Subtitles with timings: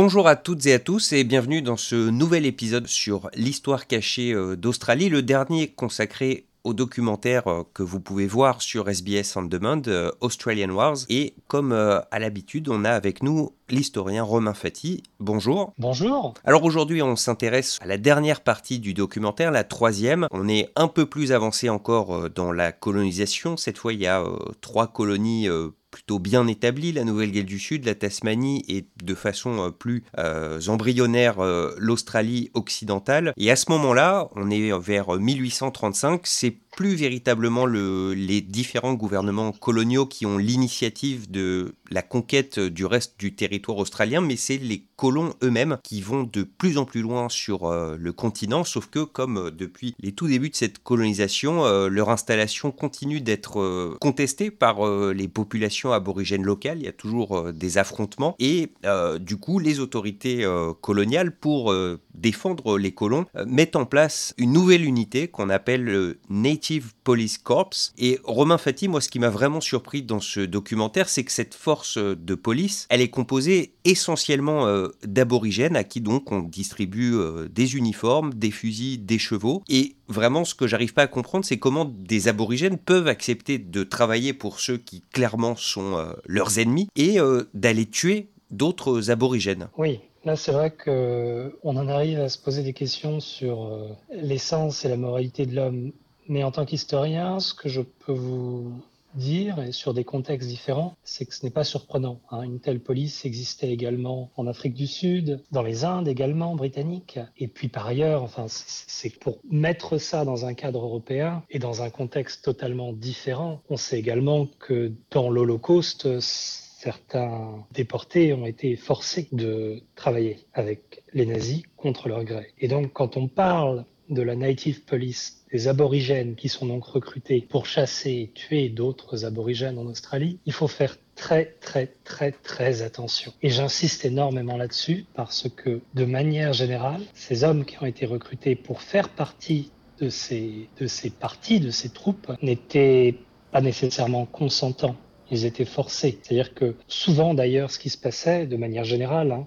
[0.00, 4.32] Bonjour à toutes et à tous et bienvenue dans ce nouvel épisode sur l'histoire cachée
[4.32, 9.42] euh, d'Australie, le dernier consacré au documentaire euh, que vous pouvez voir sur SBS On
[9.42, 10.98] Demand, euh, Australian Wars.
[11.08, 15.02] Et comme à l'habitude, on a avec nous l'historien Romain Fati.
[15.18, 15.72] Bonjour.
[15.78, 16.34] Bonjour.
[16.44, 20.28] Alors aujourd'hui, on s'intéresse à la dernière partie du documentaire, la troisième.
[20.30, 23.56] On est un peu plus avancé encore dans la colonisation.
[23.56, 24.22] Cette fois, il y a
[24.60, 25.48] trois colonies
[25.90, 30.60] plutôt bien établie, la Nouvelle-Galles du Sud, la Tasmanie et de façon euh, plus euh,
[30.68, 33.32] embryonnaire euh, l'Australie occidentale.
[33.36, 39.50] Et à ce moment-là, on est vers 1835, c'est plus véritablement le, les différents gouvernements
[39.50, 44.84] coloniaux qui ont l'initiative de la conquête du reste du territoire australien, mais c'est les
[44.94, 49.00] colons eux-mêmes qui vont de plus en plus loin sur euh, le continent, sauf que
[49.00, 54.52] comme euh, depuis les tout débuts de cette colonisation, euh, leur installation continue d'être contestée
[54.52, 54.78] par
[55.12, 58.72] les populations aborigènes locales, il y a toujours des affrontements, et
[59.20, 60.46] du coup les autorités
[60.80, 61.74] coloniales, pour
[62.14, 66.67] défendre les colons, mettent en place une nouvelle unité qu'on appelle le Native
[67.04, 67.70] Police Corps.
[67.98, 71.54] Et Romain Fati, moi, ce qui m'a vraiment surpris dans ce documentaire, c'est que cette
[71.54, 77.48] force de police, elle est composée essentiellement euh, d'aborigènes à qui donc on distribue euh,
[77.48, 79.62] des uniformes, des fusils, des chevaux.
[79.68, 83.84] Et vraiment, ce que j'arrive pas à comprendre, c'est comment des aborigènes peuvent accepter de
[83.84, 87.18] travailler pour ceux qui clairement sont euh, leurs ennemis et
[87.54, 89.68] d'aller tuer d'autres aborigènes.
[89.76, 94.88] Oui, Là, c'est vrai qu'on en arrive à se poser des questions sur l'essence et
[94.88, 95.92] la moralité de l'homme
[96.28, 98.72] mais en tant qu'historien, ce que je peux vous
[99.14, 102.20] dire, et sur des contextes différents, c'est que ce n'est pas surprenant.
[102.30, 102.42] Hein.
[102.42, 107.18] Une telle police existait également en Afrique du Sud, dans les Indes également, britanniques.
[107.38, 111.82] Et puis par ailleurs, enfin, c'est pour mettre ça dans un cadre européen et dans
[111.82, 113.60] un contexte totalement différent.
[113.70, 121.26] On sait également que dans l'Holocauste, certains déportés ont été forcés de travailler avec les
[121.26, 122.52] nazis contre leur gré.
[122.58, 127.46] Et donc, quand on parle de la Native Police, des aborigènes qui sont donc recrutés
[127.48, 132.82] pour chasser et tuer d'autres aborigènes en Australie, il faut faire très très très très
[132.82, 133.32] attention.
[133.42, 138.54] Et j'insiste énormément là-dessus parce que de manière générale, ces hommes qui ont été recrutés
[138.54, 139.70] pour faire partie
[140.00, 143.16] de ces, de ces parties, de ces troupes, n'étaient
[143.50, 144.96] pas nécessairement consentants
[145.30, 146.18] ils étaient forcés.
[146.22, 149.46] C'est-à-dire que souvent d'ailleurs ce qui se passait de manière générale, hein,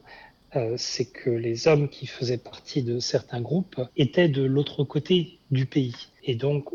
[0.55, 5.39] euh, c'est que les hommes qui faisaient partie de certains groupes étaient de l'autre côté
[5.49, 5.95] du pays.
[6.23, 6.69] Et donc,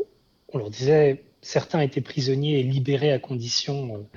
[0.49, 4.07] on leur disait, certains étaient prisonniers et libérés à condition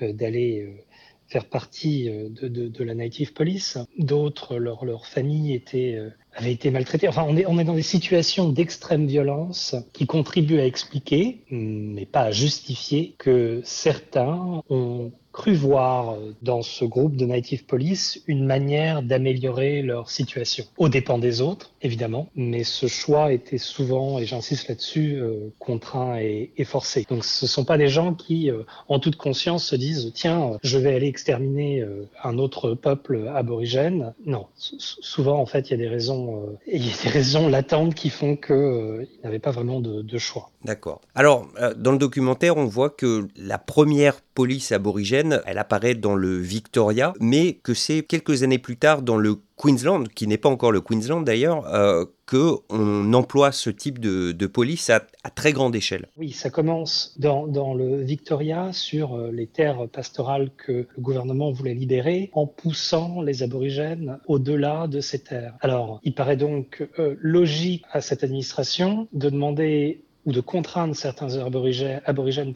[0.00, 0.84] euh, euh, d'aller
[1.28, 3.78] faire partie de, la Native Police.
[3.98, 5.96] D'autres, leur, leur famille était,
[6.34, 7.08] avait été maltraitée.
[7.08, 12.06] Enfin, on est, on est dans des situations d'extrême violence qui contribuent à expliquer, mais
[12.06, 18.22] pas à justifier, que certains ont cru voir euh, dans ce groupe de Native Police
[18.26, 24.18] une manière d'améliorer leur situation, aux dépens des autres, évidemment, mais ce choix était souvent,
[24.18, 27.06] et j'insiste là-dessus, euh, contraint et, forcé.
[27.08, 30.58] Donc ce ne sont pas des gens qui, euh, en toute conscience, se disent, tiens,
[30.62, 31.84] je vais aller exterminer
[32.22, 34.12] un autre peuple aborigène.
[34.26, 36.19] Non, souvent, en fait, il y a des raisons,
[36.66, 40.50] il y a des raisons latentes qui font qu'ils n'avaient pas vraiment de choix.
[40.64, 41.00] D'accord.
[41.14, 46.36] Alors, dans le documentaire, on voit que la première police aborigène, elle apparaît dans le
[46.36, 50.72] Victoria, mais que c'est quelques années plus tard dans le Queensland, qui n'est pas encore
[50.72, 55.00] le Queensland d'ailleurs, euh, qu'on emploie ce type de, police à,
[55.34, 56.08] très grande échelle.
[56.16, 61.50] Oui, ça commence dans, dans le Victoria sur euh, les terres pastorales que le gouvernement
[61.52, 65.54] voulait libérer en poussant les aborigènes au-delà de ces terres.
[65.60, 71.38] Alors, il paraît donc euh, logique à cette administration de demander ou de contraindre certains
[71.38, 72.52] aborigènes,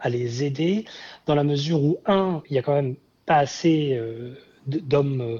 [0.00, 0.84] à les aider,
[1.26, 4.34] dans la mesure où, un, il y a quand même pas assez euh,
[4.66, 5.38] d'hommes euh,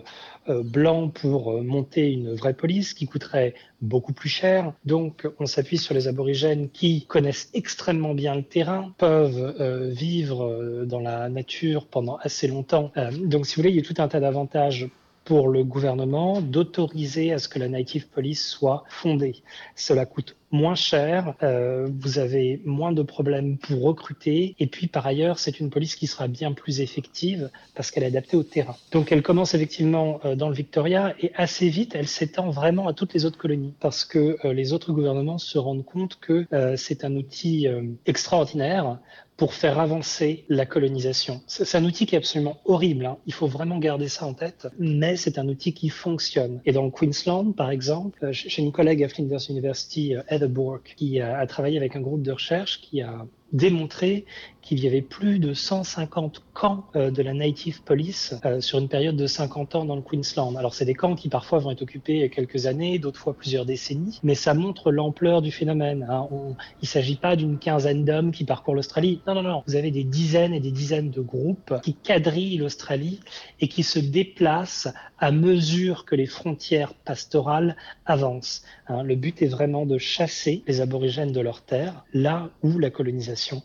[0.49, 4.73] euh, blancs pour monter une vraie police qui coûterait beaucoup plus cher.
[4.85, 11.01] Donc on s'appuie sur les aborigènes qui connaissent extrêmement bien le terrain, peuvent vivre dans
[11.01, 12.93] la nature pendant assez longtemps.
[13.23, 14.89] donc si vous voulez, il y a tout un tas d'avantages
[15.25, 19.43] pour le gouvernement d'autoriser à ce que la Native Police soit fondée.
[19.75, 25.05] Cela coûte moins cher, euh, vous avez moins de problèmes pour recruter, et puis par
[25.05, 28.77] ailleurs, c'est une police qui sera bien plus effective parce qu'elle est adaptée au terrain.
[28.93, 32.93] Donc elle commence effectivement euh, dans le Victoria et assez vite, elle s'étend vraiment à
[32.93, 36.47] toutes les autres colonies parce que euh, les autres gouvernements se rendent compte que
[36.77, 37.67] c'est un outil
[38.07, 38.99] extraordinaire
[39.37, 41.41] pour faire avancer la colonisation.
[41.47, 43.19] C'est un outil qui est absolument horrible, hein.
[43.27, 46.61] il faut vraiment garder ça en tête, mais c'est un outil qui fonctionne.
[46.65, 51.45] Et dans Queensland, par exemple, chez une collègue à Flinders University, Heather Bork, qui a,
[51.47, 54.27] travaillé avec un groupe de recherche qui a démontré
[54.61, 58.89] qu'il y avait plus de 150 camps euh, de la Native Police euh, sur une
[58.89, 60.57] période de 50 ans dans le Queensland.
[60.57, 64.21] Alors c'est des camps qui parfois vont être occupés quelques années, d'autres fois plusieurs décennies,
[64.23, 66.07] mais ça montre l'ampleur du phénomène.
[66.11, 66.29] Hein.
[66.31, 69.21] il ne s'agit pas d'une quinzaine d'hommes qui parcourent l'Australie.
[69.27, 69.63] Non, non, non.
[69.67, 73.21] Vous avez des dizaines et des dizaines de groupes qui quadrillent l'Australie
[73.61, 74.89] et qui se déplacent
[75.25, 78.63] à mesure que les frontières pastorales avancent.
[78.89, 79.03] Hein.
[79.05, 83.63] Le but est vraiment de chasser les aborigènes de leur terre là où la colonisation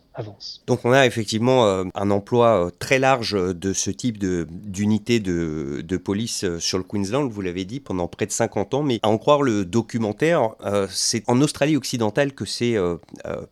[0.68, 5.82] Donc on a effectivement euh, un emploi euh, très large de ce type d'unité de,
[5.84, 8.84] de, police euh, sur le Queensland, vous l'avez dit, pendant près de 50 ans.
[8.84, 10.50] Mais à en croire le documentaire,
[10.90, 12.76] c'est en Australie occidentale que c'est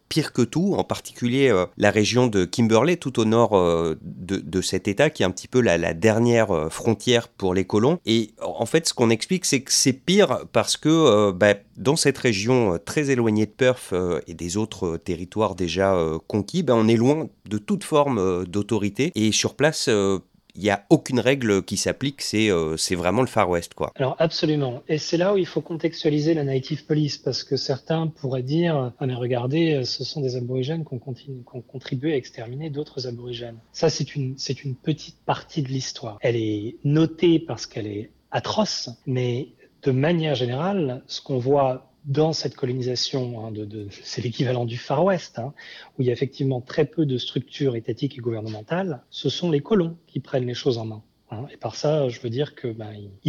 [0.10, 4.88] pire que tout, en particulier la région de Kimberley, tout au nord de, de, cet
[4.88, 8.00] État, qui est un petit peu la, la dernière frontière pour les colons.
[8.06, 12.18] Et en fait, ce qu'on explique, c'est que c'est pire parce que bah, dans cette
[12.18, 13.94] région très éloignée de Perth
[14.28, 15.98] et des autres territoires déjà
[16.28, 19.12] conquis, bah, on est loin de toute forme euh, d'autorité.
[19.16, 20.20] Et sur place, il euh,
[20.56, 23.74] n'y a aucune règle qui s'applique, c'est euh, c'est vraiment le Far West.
[23.74, 23.92] Quoi.
[23.96, 24.82] Alors absolument.
[24.88, 28.94] Et c'est là où il faut contextualiser la Native Police, parce que certains pourraient dire,
[29.00, 33.58] ah mais regardez, ce sont des aborigènes qui ont, contribué à exterminer d'autres aborigènes.
[33.72, 34.36] Ça, c'est une
[34.76, 36.18] petite partie de l'histoire.
[36.22, 39.50] Elle est notée parce qu'elle est atroce, mais
[39.84, 45.04] de manière générale, ce qu'on voit dans cette colonisation, hein, de, c'est l'équivalent du Far
[45.04, 45.54] West, hein,
[45.98, 49.60] où il y a effectivement très peu de structures étatiques et gouvernementales, ce sont les
[49.60, 51.04] colons qui prennent les choses en main.
[51.30, 51.46] Hein.
[51.52, 52.74] Et par ça, je veux dire que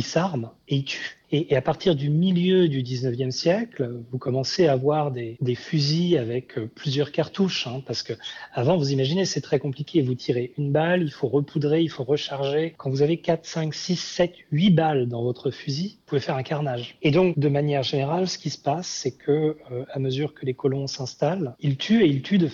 [0.01, 1.19] s'arment et ils tuent.
[1.31, 6.57] Et, à partir du milieu du 19e siècle, vous commencez à avoir des, fusils avec
[6.57, 8.15] euh, plusieurs cartouches, hein, parce que
[8.55, 10.01] avant, vous imaginez, c'est très compliqué.
[10.01, 12.75] Vous tirez une balle, il faut repoudrer, il faut recharger.
[12.79, 16.37] Quand vous avez 4, 5, 6, 7, 8 balles dans votre fusil, vous pouvez faire
[16.37, 16.97] un carnage.
[17.03, 20.47] Et donc, de manière générale, ce qui se passe, c'est que euh, à mesure que
[20.47, 22.49] les colons s'installent, ils tuent et ils tuent de,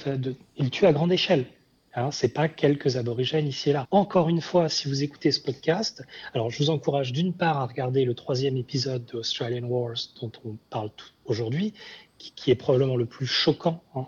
[0.56, 1.44] ils tuent à grande échelle.
[1.96, 3.87] Hein, c'est pas quelques aborigènes ici et là.
[3.93, 6.05] Encore une fois, si vous écoutez ce podcast,
[6.35, 10.32] alors je vous encourage d'une part à regarder le troisième épisode de Australian Wars dont
[10.44, 10.91] on parle
[11.25, 11.73] aujourd'hui,
[12.19, 14.06] qui, est probablement le plus choquant, hein,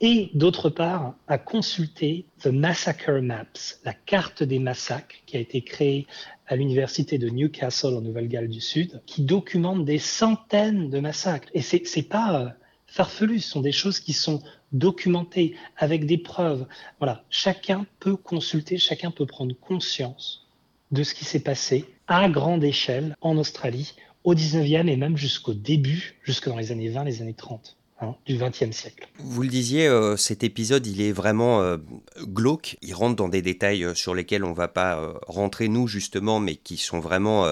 [0.00, 5.62] et d'autre part à consulter The Massacre Maps, la carte des massacres qui a été
[5.62, 6.06] créée
[6.46, 11.48] à l'université de Newcastle en Nouvelle-Galles du Sud, qui documente des centaines de massacres.
[11.54, 12.54] Et c'est, c'est pas
[12.94, 14.42] euh, farfelu, ce sont des choses qui sont
[14.72, 16.66] documentées avec des preuves.
[16.98, 20.46] Voilà, chacun peut consulter, chacun peut prendre conscience
[20.90, 23.94] de ce qui s'est passé à grande échelle en Australie
[24.24, 27.76] au 19e et même jusqu'au début, jusque dans les années 20, les années 30.
[28.00, 29.06] Hein, du XXe siècle.
[29.20, 31.76] Vous le disiez, euh, cet épisode, il est vraiment euh,
[32.22, 32.76] glauque.
[32.82, 36.56] Il rentre dans des détails euh, sur lesquels on va pas rentrer nous justement, mais
[36.56, 37.46] qui sont vraiment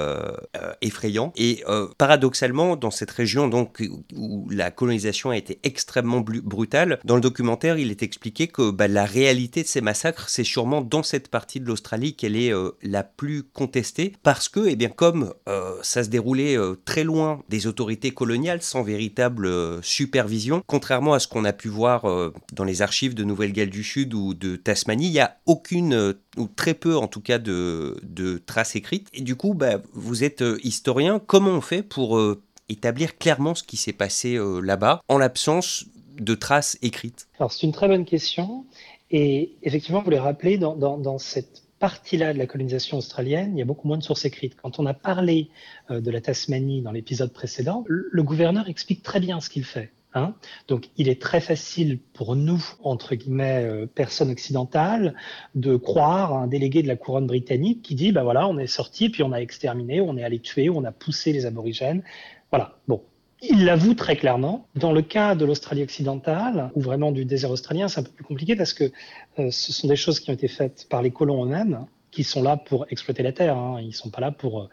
[0.80, 1.32] effrayants.
[1.36, 1.62] Et
[1.98, 3.82] paradoxalement, dans cette région donc
[4.14, 8.88] où la colonisation a été extrêmement brutale, dans le documentaire, il est expliqué que bah,
[8.88, 12.52] la réalité de ces massacres, c'est sûrement dans cette partie de l'Australie qu'elle est
[12.82, 15.34] la plus contestée, parce que, eh bien, comme
[15.82, 20.31] ça se déroulait très loin des autorités coloniales, sans véritable supervision
[20.66, 24.14] Contrairement à ce qu'on a pu voir euh, dans les archives de Nouvelle-Galles du Sud
[24.14, 27.98] ou de Tasmanie, il n'y a aucune, euh, ou très peu en tout cas, de,
[28.46, 29.08] traces écrites.
[29.12, 32.20] Et du coup, bah, vous êtes euh, historien, comment on fait pour
[32.68, 35.86] établir clairement ce qui s'est passé là-bas en l'absence
[36.18, 37.28] de traces écrites?
[37.38, 38.64] Alors c'est une très bonne question.
[39.10, 43.62] Et effectivement, vous l'avez rappelé, dans, dans cette partie-là de la colonisation australienne, il y
[43.62, 44.54] a beaucoup moins de sources écrites.
[44.56, 45.50] Quand on a parlé
[45.90, 49.92] de la Tasmanie dans l'épisode précédent, le gouverneur explique très bien ce qu'il fait.
[50.14, 50.34] Hein.
[50.68, 55.14] Donc, il est très facile pour nous, entre guillemets, euh, personnes occidentales,
[55.54, 58.66] de croire à un délégué de la couronne britannique qui dit, ben voilà, on est
[58.66, 62.02] sorti, puis on a exterminé, on est allé tuer, on a poussé les aborigènes.
[62.50, 62.76] Voilà.
[62.88, 63.02] Bon.
[63.44, 64.68] Il l'avoue très clairement.
[64.76, 68.24] Dans le cas de l'Australie occidentale, ou vraiment du désert australien, c'est un peu plus
[68.24, 68.92] compliqué parce que
[69.40, 72.42] euh, ce sont des choses qui ont été faites par les colons eux-mêmes qui sont
[72.42, 73.56] là pour exploiter la terre.
[73.56, 73.80] Hein.
[73.82, 74.68] Ils sont pas là pour euh,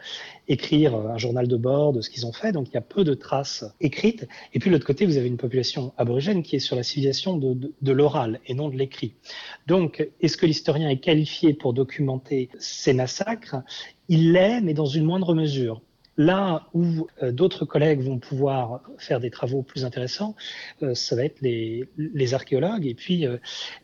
[0.48, 2.52] écrire un journal de bord de ce qu'ils ont fait.
[2.52, 4.28] Donc il y a peu de traces écrites.
[4.54, 7.38] Et puis de l'autre côté, vous avez une population aborigène qui est sur la civilisation
[7.38, 9.14] de, l'oral et non de l'écrit.
[9.66, 13.56] Donc est-ce que l'historien est qualifié pour documenter ces massacres?
[14.10, 15.82] Il l'est, mais dans une moindre mesure.
[16.18, 20.36] Là où euh, d'autres collègues vont pouvoir faire des travaux plus intéressants,
[20.84, 23.26] euh, ça va être les archéologues et puis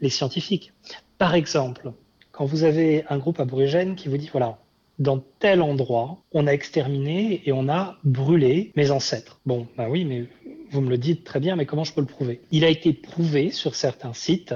[0.01, 0.73] les scientifiques.
[1.17, 1.93] Par exemple,
[2.35, 4.59] quand vous avez un groupe aborigène qui vous dit, voilà,
[4.99, 9.39] dans tel endroit, on a exterminé et on a brûlé mes ancêtres.
[9.45, 10.25] Bon, bah oui, mais
[10.69, 12.41] vous me le dites très bien, mais comment je peux le prouver?
[12.51, 14.53] Il a été prouvé sur certains sites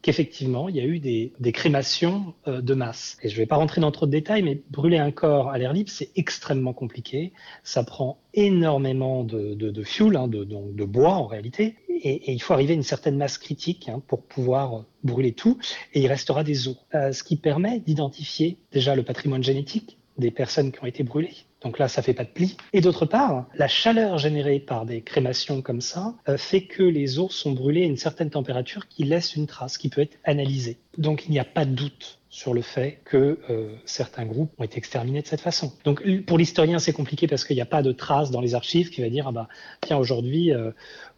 [0.00, 3.18] qu'effectivement, il y a eu des, crémations euh, de masse.
[3.22, 5.58] Et je ne vais pas rentrer dans trop de détails, mais brûler un corps à
[5.58, 7.32] l'air libre, c'est extrêmement compliqué.
[7.64, 11.74] Ça prend énormément de, fuel, hein, de, bois en réalité.
[12.02, 15.58] Et, il faut arriver à une certaine masse critique hein, pour pouvoir brûler tout,
[15.94, 16.76] et il restera des os.
[16.92, 21.78] ce qui permet d'identifier déjà le patrimoine génétique des personnes qui ont été brûlées, donc
[21.78, 22.56] là, ça fait pas de pli.
[22.72, 27.18] Et d'autre part, la chaleur générée par des crémations comme ça euh, fait que les
[27.18, 30.78] os sont brûlés à une certaine température qui laisse une trace qui peut être analysée.
[30.98, 34.64] Donc il n'y a pas de doute sur le fait que euh, certains groupes ont
[34.64, 35.72] été exterminés de cette façon.
[35.84, 38.90] Donc pour l'historien, c'est compliqué parce qu'il n'y a pas de trace dans les archives
[38.90, 39.48] qui va dire ah bah
[39.80, 40.72] tiens aujourd'hui euh,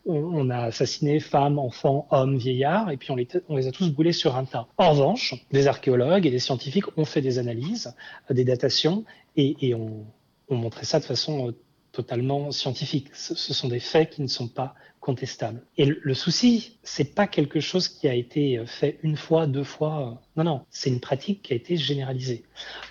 [0.07, 4.37] on, a assassiné femmes, enfants, hommes, vieillards et puis on les, a tous brûlés sur
[4.37, 4.67] un tas.
[4.79, 7.95] En revanche, des archéologues et des scientifiques ont fait des analyses,
[8.31, 9.05] des datations
[9.37, 10.07] et, et on,
[10.49, 11.53] on montrait ça de façon euh,
[12.03, 13.09] totalement scientifique.
[13.15, 15.63] Ce, sont des faits qui ne sont pas contestables.
[15.77, 19.65] Et le, souci, c'est pas quelque chose qui a été euh, fait une fois, deux
[19.65, 19.95] fois.
[20.01, 22.45] Euh, non, non, c'est une pratique qui a été généralisée.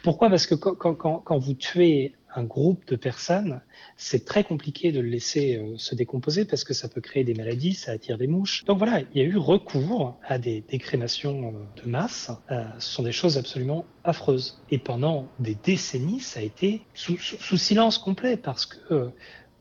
[0.03, 0.29] Pourquoi?
[0.29, 3.61] Parce que quand, quand, quand vous tuez un groupe de personnes,
[3.97, 7.33] c'est très compliqué de le laisser euh, se décomposer parce que ça peut créer des
[7.33, 8.65] maladies, ça attire des mouches.
[8.65, 12.31] Donc voilà, il y a eu recours à des, crémations euh, de masse.
[12.51, 14.61] Euh, ce sont des choses absolument affreuses.
[14.69, 19.11] Et pendant des décennies, ça a été sous silence complet parce que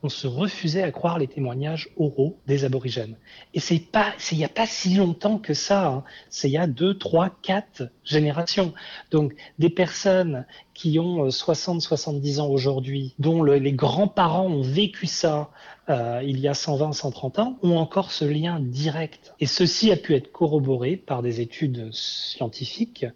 [0.03, 3.17] on se refusait à croire les témoignages oraux des aborigènes.
[3.55, 5.89] Et c'est pas, il n'y a pas si longtemps que ça.
[5.89, 6.05] Hein.
[6.31, 8.73] C'est il y a deux, trois, quatre générations.
[9.11, 15.07] Donc des personnes qui ont 60, euh, 70 ans aujourd'hui, dont les grands-parents ont vécu
[15.07, 15.51] ça
[15.89, 19.35] euh, il y a 120, 130 ans, ont encore ce lien direct.
[19.41, 23.07] Et ceci a pu être corroboré par des études scientifiques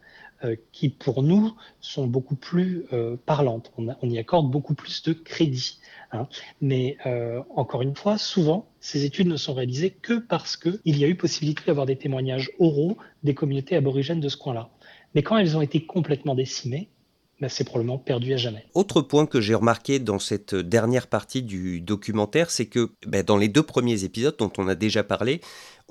[0.72, 3.72] qui pour nous sont beaucoup plus euh, parlantes.
[3.78, 5.78] On, on, y accorde beaucoup plus de crédit.
[6.12, 6.26] Hein.
[6.60, 11.04] Mais euh, encore une fois, souvent, ces études ne sont réalisées que parce qu'il y
[11.04, 14.70] a eu possibilité d'avoir des témoignages oraux des communautés aborigènes de ce coin-là.
[15.14, 16.88] Mais quand elles ont été complètement décimées,
[17.42, 18.64] ben, c'est probablement perdu à jamais.
[18.74, 23.36] Autre point que j'ai remarqué dans cette dernière partie du documentaire, c'est que ben, dans
[23.36, 25.40] les deux premiers épisodes dont on a déjà parlé,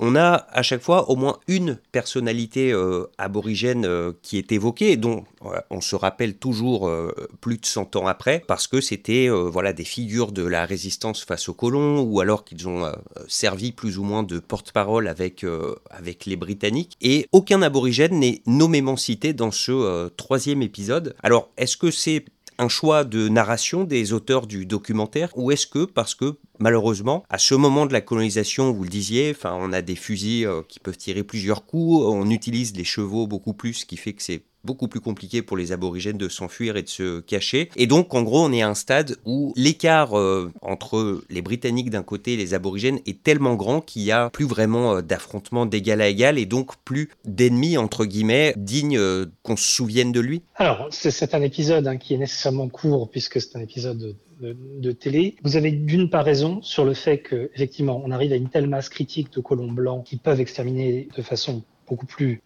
[0.02, 4.98] on a à chaque fois au moins une personnalité euh, aborigène euh, qui est évoquée
[4.98, 5.24] dont
[5.70, 9.84] on se rappelle toujours euh, plus de 100 ans après parce que c'était voilà des
[9.84, 12.92] figures de la résistance face aux colons ou alors qu'ils ont
[13.28, 15.46] servi plus ou moins de porte-parole avec,
[15.90, 21.16] avec les Britanniques et aucun aborigène n'est nommément cité dans ce troisième épisode.
[21.22, 22.26] Alors est-ce que c'est
[22.62, 27.40] un choix de narration des auteurs du documentaire ou est-ce que parce que malheureusement à
[27.40, 30.80] ce moment de la colonisation vous le disiez enfin on a des fusils euh, qui
[30.80, 34.44] peuvent tirer plusieurs coups on utilise les chevaux beaucoup plus ce qui fait que c'est
[34.64, 37.70] beaucoup plus compliqué pour les aborigènes de s'enfuir et de se cacher.
[37.76, 41.90] Et donc, en gros, on est à un stade où l'écart euh, entre les Britanniques
[41.90, 45.66] d'un côté et les aborigènes est tellement grand qu'il n'y a plus vraiment euh, d'affrontement
[45.66, 50.20] d'égal à égal et donc plus d'ennemis, entre guillemets, dignes euh, qu'on se souvienne de
[50.20, 50.44] lui.
[50.56, 55.36] Alors, c'est un épisode hein, qui est nécessairement court puisque c'est un épisode de, télé.
[55.44, 58.68] Vous avez d'une part raison sur le fait que effectivement on arrive à une telle
[58.68, 62.42] masse critique de colons blancs qui peuvent exterminer de façon beaucoup plus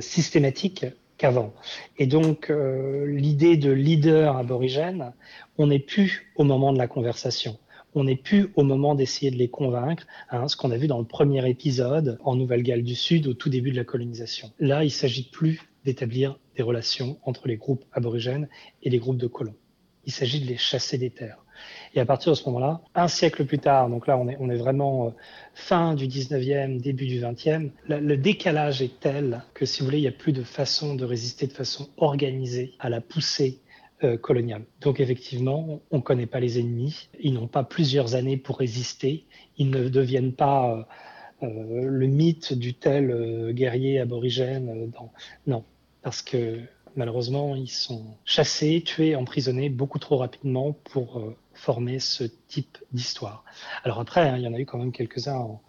[0.00, 0.84] systématique
[1.24, 1.52] avant.
[1.98, 5.12] Et donc, euh, l'idée de leader aborigène,
[5.58, 7.58] on n'est plus au moment de la conversation.
[7.94, 10.98] On n'est plus au moment d'essayer de les convaincre, hein, ce qu'on a vu dans
[10.98, 14.50] le premier épisode en Nouvelle-Galles du Sud au tout début de la colonisation.
[14.58, 18.48] Là, il s'agit plus d'établir des relations entre les groupes aborigènes
[18.82, 19.56] et les groupes de colons.
[20.04, 21.41] Il s'agit de les chasser des terres.
[21.94, 25.08] Et à partir de ce moment-là, un siècle plus tard, donc là on est, vraiment
[25.08, 25.10] euh,
[25.54, 30.02] fin du 19e, début du 20e, le, décalage est tel que si vous voulez, il
[30.02, 33.60] n'y a plus de façon de résister de façon organisée à la poussée
[34.04, 34.62] euh, coloniale.
[34.80, 39.26] Donc effectivement, on ne connaît pas les ennemis, ils n'ont pas plusieurs années pour résister,
[39.58, 40.88] ils ne deviennent pas
[41.42, 41.46] euh,
[41.84, 44.90] le mythe du tel guerrier aborigène.
[45.46, 45.64] Non,
[46.02, 46.60] parce que
[46.96, 51.22] malheureusement, ils sont chassés, tués, emprisonnés beaucoup trop rapidement pour
[51.54, 53.44] former ce type d'histoire.
[53.84, 55.60] Alors après, hein, il y en a eu quand même quelques-uns en,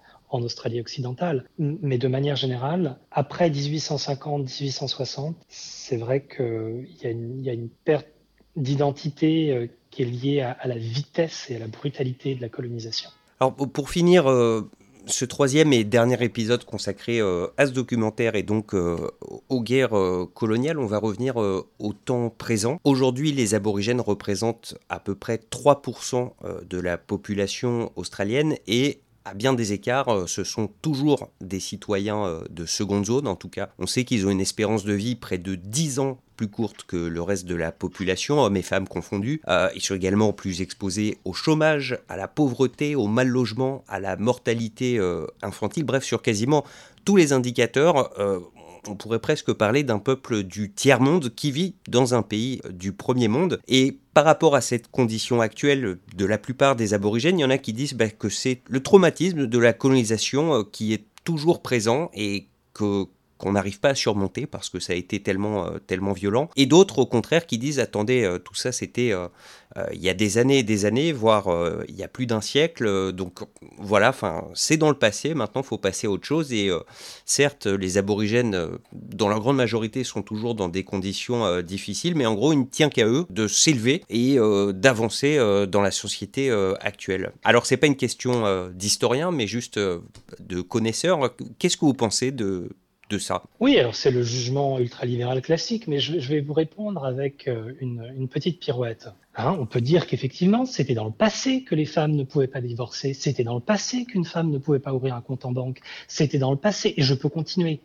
[0.41, 7.69] Australie occidentale, mais de manière générale, après 1850-1860, c'est vrai qu'il y, y, a une
[7.69, 8.07] perte
[8.55, 13.09] d'identité euh, qui est liée à, la vitesse et à la brutalité de la colonisation.
[13.39, 14.69] Alors pour finir, euh,
[15.07, 18.97] ce troisième et dernier épisode consacré euh, à ce documentaire et donc euh,
[19.49, 22.79] aux guerres euh, coloniales, on va revenir au temps présent.
[22.83, 26.31] Aujourd'hui, les aborigènes représentent à peu près 3%
[26.67, 32.65] de la population australienne et à bien des écarts, ce sont toujours des citoyens de
[32.65, 33.69] seconde zone, en tout cas.
[33.79, 36.97] On sait qu'ils ont une espérance de vie près de 10 ans plus courte que
[36.97, 39.41] le reste de la population, hommes et femmes confondus.
[39.47, 43.99] Euh, ils sont également plus exposés au chômage, à la pauvreté, au mal logement, à
[43.99, 46.63] la mortalité euh, infantile, bref, sur quasiment
[47.05, 48.19] tous les indicateurs.
[48.19, 48.39] Euh,
[48.87, 53.27] on pourrait presque parler d'un peuple du tiers-monde qui vit dans un pays du premier
[53.27, 53.59] monde.
[53.67, 57.49] Et par rapport à cette condition actuelle de la plupart des aborigènes, il y en
[57.49, 61.61] a qui disent bah, que c'est le traumatisme de la colonisation euh, qui est toujours
[61.61, 63.05] présent et que
[63.43, 66.49] qu'on n'arrive pas à surmonter parce que ça a été tellement, euh, tellement violent.
[66.55, 69.27] Et d'autres, au contraire, qui disent attendez, euh, tout ça, c'était euh,
[69.91, 71.47] il y a des années et des années, voire
[71.89, 73.11] il y a plus d'un siècle.
[73.11, 73.39] donc
[73.79, 75.33] voilà, enfin, c'est dans le passé.
[75.33, 76.53] Maintenant, il faut passer à autre chose.
[76.53, 76.69] Et
[77.25, 82.35] certes, les aborigènes, dans leur grande majorité, sont toujours dans des conditions difficiles, mais en
[82.35, 84.37] gros, il ne tient qu'à eux de s'élever et
[84.75, 87.31] d'avancer dans la société actuelle.
[87.43, 91.35] Alors, c'est pas une question d'historien, mais juste de connaisseur.
[91.57, 92.69] Qu'est-ce que vous pensez de
[93.59, 98.27] Oui, alors c'est le jugement ultralibéral classique, mais je, vais vous répondre avec euh, une,
[98.27, 99.09] petite pirouette.
[99.35, 102.61] Hein, on peut dire qu'effectivement, c'était dans le passé que les femmes ne pouvaient pas
[102.61, 105.81] divorcer, c'était dans le passé qu'une femme ne pouvait pas ouvrir un compte en banque,
[106.07, 107.81] c'était dans le passé, et je peux continuer.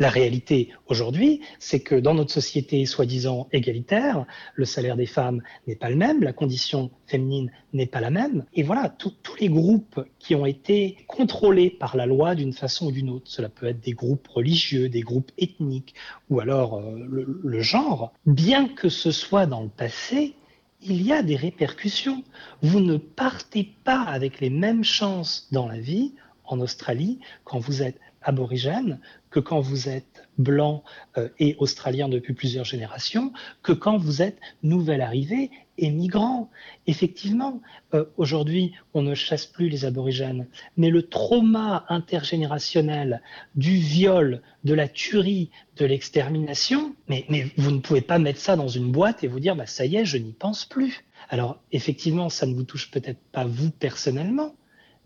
[0.00, 5.74] La réalité aujourd'hui, c'est que dans notre société soi-disant égalitaire, le salaire des femmes n'est
[5.74, 8.44] pas le même, la condition féminine n'est pas la même.
[8.54, 12.92] Et voilà, tous les groupes qui ont été contrôlés par la loi d'une façon ou
[12.92, 15.94] d'une autre, cela peut être des groupes religieux, des groupes ethniques
[16.30, 20.34] ou alors euh, le, le genre, bien que ce soit dans le passé,
[20.80, 22.22] il y a des répercussions.
[22.62, 26.14] Vous ne partez pas avec les mêmes chances dans la vie
[26.44, 30.84] en Australie quand vous êtes aborigène que quand vous êtes blanc
[31.16, 33.32] euh, et australien depuis plusieurs générations,
[33.62, 36.50] que quand vous êtes nouvel arrivé et migrant.
[36.86, 37.60] Effectivement,
[37.94, 43.22] euh, aujourd'hui, on ne chasse plus les aborigènes, mais le trauma intergénérationnel
[43.54, 48.56] du viol, de la tuerie, de l'extermination, mais, mais, vous ne pouvez pas mettre ça
[48.56, 51.04] dans une boîte et vous dire, bah, ça y est, je n'y pense plus.
[51.28, 54.54] Alors, effectivement, ça ne vous touche peut-être pas vous personnellement,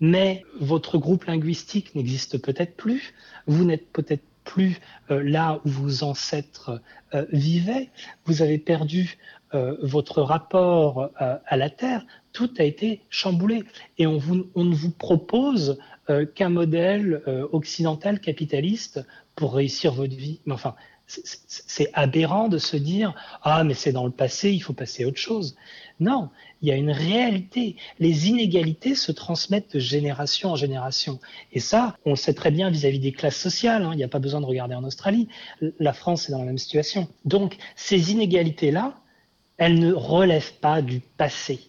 [0.02, 3.14] mais votre groupe linguistique n'existe peut-être plus,
[3.46, 4.80] vous n'êtes peut-être plus
[5.12, 6.82] euh, là où vos ancêtres
[7.14, 7.88] euh, vivaient,
[8.24, 9.16] vous avez perdu
[9.54, 13.62] euh, votre rapport à la Terre, tout a été chamboulé.
[13.98, 14.20] Et on,
[14.56, 15.78] on ne vous propose
[16.34, 19.06] qu'un modèle occidental capitaliste
[19.36, 20.40] pour réussir votre vie.
[20.46, 20.74] Mais enfin,
[21.06, 25.08] c'est aberrant de se dire ah mais c'est dans le passé, il faut passer à
[25.08, 25.56] autre chose.
[26.02, 26.30] Non,
[26.62, 27.76] il y a une réalité.
[28.00, 31.20] Les inégalités se transmettent de génération en génération.
[31.52, 33.84] Et ça, on le sait très bien vis-à-vis des classes sociales.
[33.84, 33.90] Hein.
[33.92, 35.28] Il n'y a pas besoin de regarder en Australie.
[35.78, 37.08] La France est dans la même situation.
[37.24, 38.98] Donc ces inégalités-là,
[39.58, 41.60] elles ne relèvent pas du passé.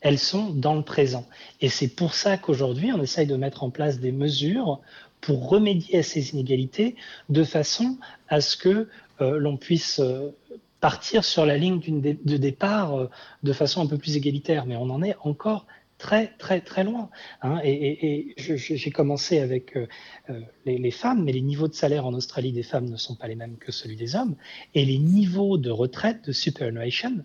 [0.00, 1.26] Elles sont dans le présent.
[1.60, 4.80] Et c'est pour ça qu'aujourd'hui, on essaye de mettre en place des mesures
[5.20, 6.96] pour remédier à ces inégalités
[7.28, 8.88] de façon à ce que
[9.20, 10.30] euh, l'on puisse euh,
[10.84, 13.08] partir sur la ligne de départ euh,
[13.42, 14.66] de façon un peu plus égalitaire.
[14.66, 15.66] Mais on en est encore
[15.96, 17.08] très très très loin.
[17.40, 17.60] Hein.
[17.64, 19.78] et, j'ai commencé avec
[20.66, 23.28] les, les, femmes, mais les niveaux de salaire en Australie des femmes ne sont pas
[23.28, 24.36] les mêmes que celui des hommes,
[24.74, 27.24] et les niveaux de retraite de superannuation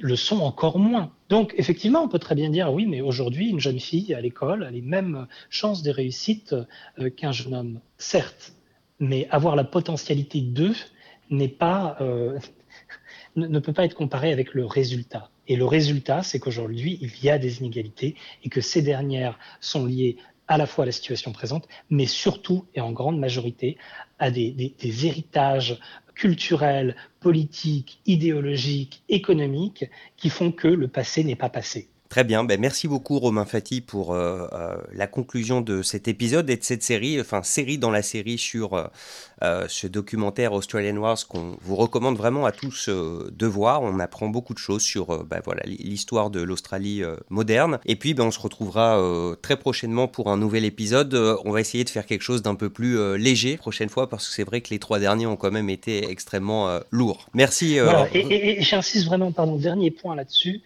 [0.00, 1.12] le sont encore moins.
[1.28, 4.64] Donc, effectivement, on peut très bien dire, oui, mais aujourd'hui, une jeune fille à l'école
[4.64, 6.54] a les mêmes chances de réussite
[6.98, 7.80] euh, qu'un jeune homme.
[7.98, 8.54] Certes,
[9.00, 10.74] mais avoir la potentialité d'eux
[11.30, 12.38] n'est pas, euh,
[13.36, 15.30] ne peut pas être comparé avec le résultat.
[15.46, 19.86] Et le résultat, c'est qu'aujourd'hui, il y a des inégalités et que ces dernières sont
[19.86, 23.78] liées à la fois à la situation présente, mais surtout et en grande majorité
[24.18, 24.74] à des
[25.06, 25.78] héritages
[26.14, 31.88] culturels, politiques, idéologiques, économiques qui font que le passé n'est pas passé.
[32.14, 36.48] Très bien, ben merci beaucoup Romain Fati pour euh, euh, la conclusion de cet épisode
[36.48, 38.74] et de cette série, enfin série dans la série sur
[39.42, 43.82] euh, ce documentaire Australian Wars qu'on vous recommande vraiment à tous de voir.
[43.82, 47.80] On apprend beaucoup de choses sur ben voilà, l'histoire de l'Australie moderne.
[47.84, 48.96] Et puis ben, on se retrouvera
[49.42, 51.14] très prochainement pour un nouvel épisode.
[51.44, 54.34] on va essayer de faire quelque chose d'un peu plus léger prochaine fois parce que
[54.34, 57.26] c'est vrai que les trois derniers ont quand même été extrêmement lourds.
[57.34, 57.76] Merci.
[58.14, 60.62] et, et j'insiste vraiment, pardon, dernier point là-dessus.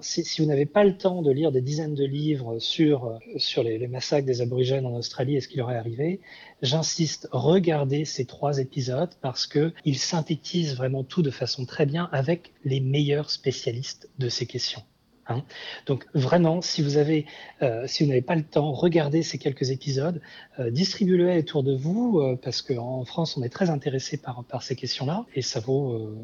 [0.00, 3.86] Si, vous n'avez pas le temps de lire des dizaines de livres sur, sur les,
[3.88, 6.20] massacres des aborigènes en Australie et ce qui leur est arrivé,
[6.62, 12.52] j'insiste, regardez ces trois épisodes parce qu'ils synthétisent vraiment tout de façon très bien avec
[12.64, 14.82] les meilleurs spécialistes de ces questions.
[15.28, 15.42] Hein.
[15.86, 17.26] Donc vraiment, si vous avez,
[17.62, 20.20] euh, si vous n'avez pas le temps, regardez ces quelques épisodes,
[20.58, 24.76] euh, distribuez-les autour de vous euh, parce qu'en France, on est très intéressé par, ces
[24.76, 26.16] questions-là et ça vaut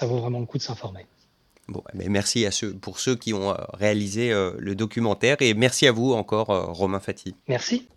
[0.00, 1.06] vraiment le coup de s'informer.
[1.68, 5.52] Bon, mais merci à ceux, pour ceux qui ont euh, réalisé euh, le documentaire et
[5.54, 7.34] merci à vous encore, euh, Romain Fati.
[7.48, 7.88] Merci.